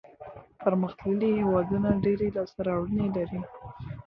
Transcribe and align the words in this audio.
پرمختللي 0.63 1.29
هېوادونه 1.39 1.89
ډېري 2.03 2.27
لاسته 2.35 2.61
راوړنې 2.69 3.07
لري. 3.15 3.41